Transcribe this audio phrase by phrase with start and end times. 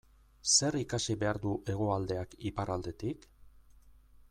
[0.51, 3.29] Zer ikasi behar du Hegoaldeak Iparraldetik?